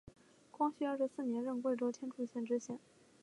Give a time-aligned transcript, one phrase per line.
[0.49, 2.79] 光绪二十四年任贵州天柱县知县。